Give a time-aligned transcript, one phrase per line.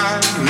[0.00, 0.49] time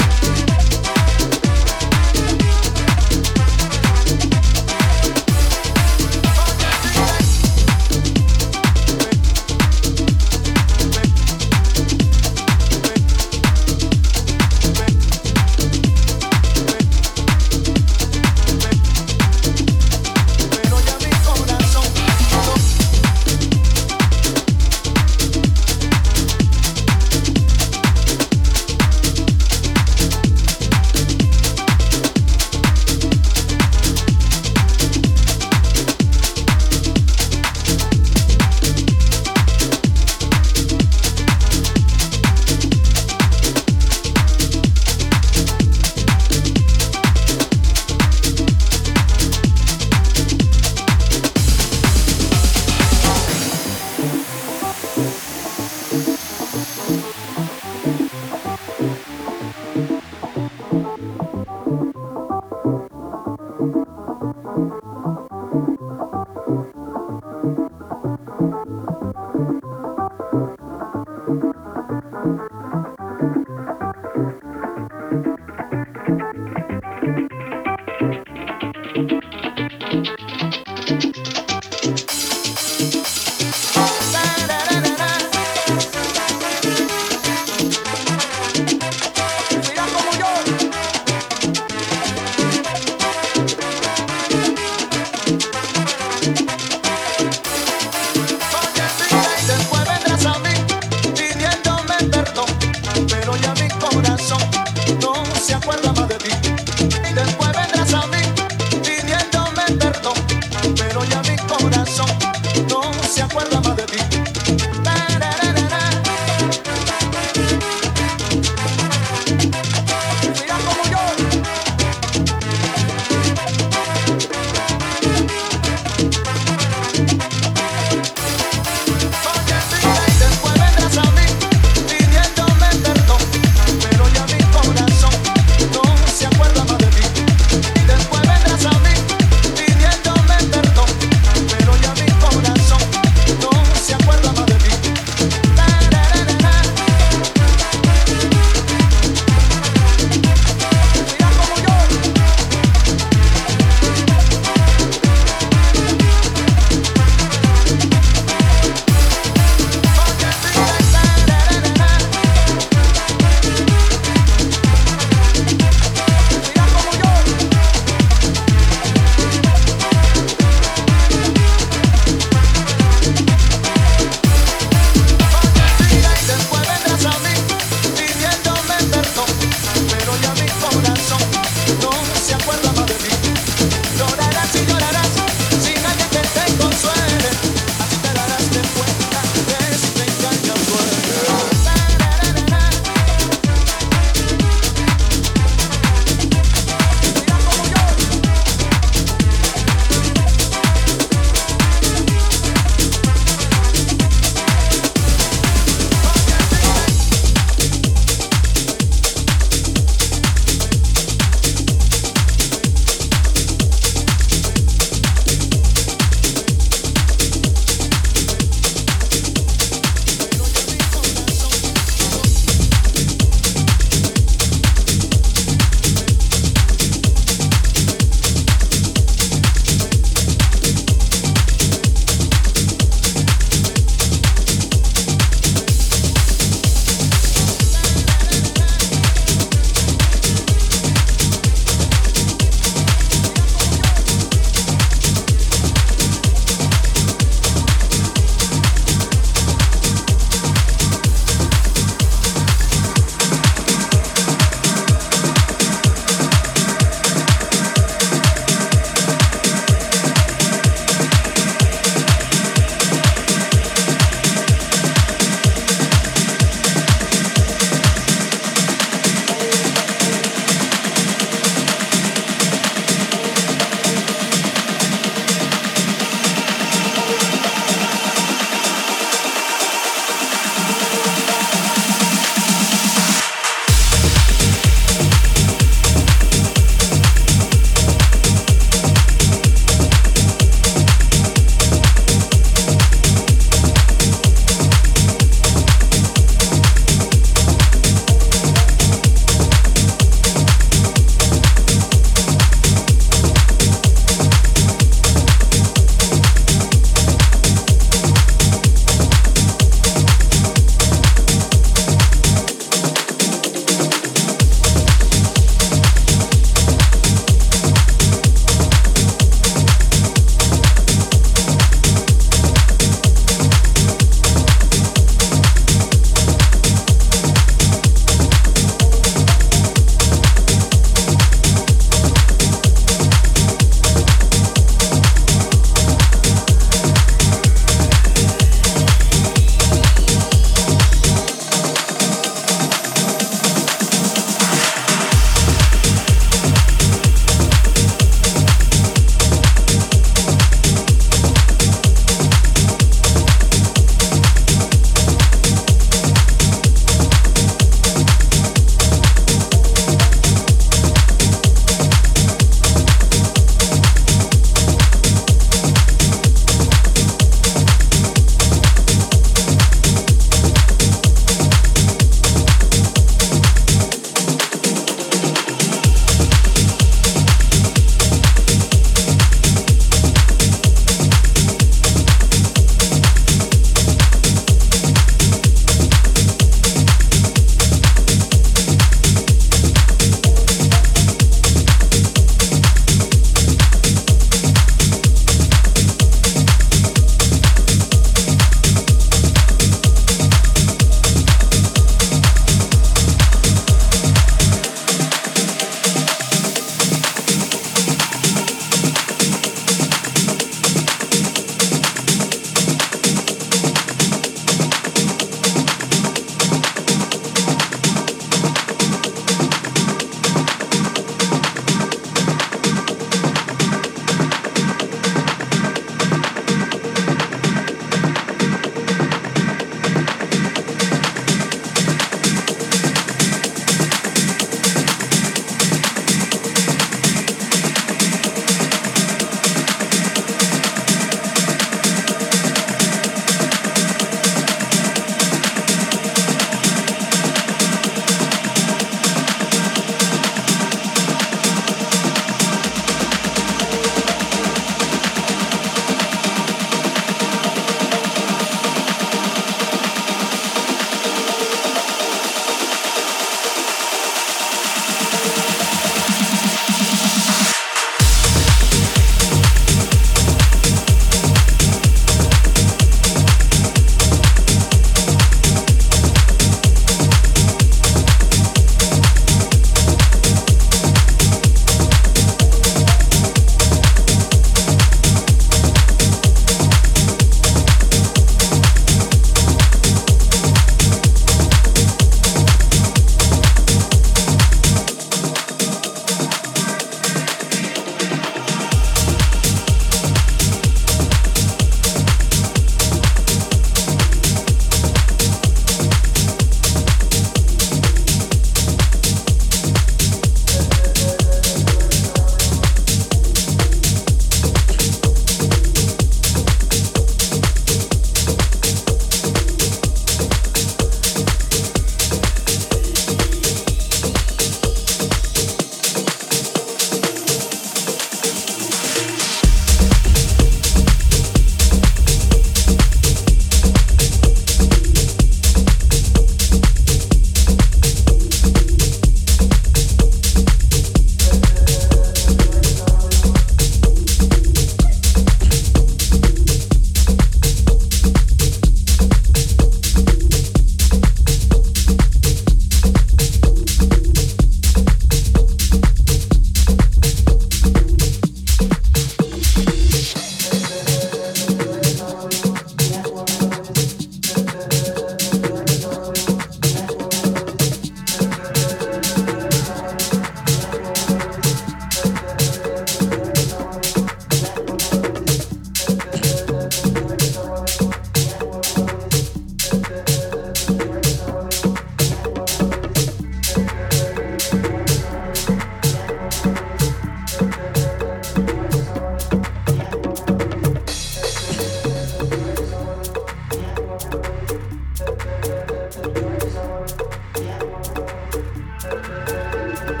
[599.86, 600.00] Thank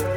[0.00, 0.09] you.